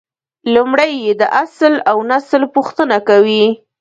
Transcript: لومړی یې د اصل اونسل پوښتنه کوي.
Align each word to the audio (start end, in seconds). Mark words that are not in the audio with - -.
لومړی 0.53 0.91
یې 1.03 1.11
د 1.21 1.23
اصل 1.43 1.73
اونسل 1.93 2.43
پوښتنه 2.55 2.97
کوي. 3.09 3.45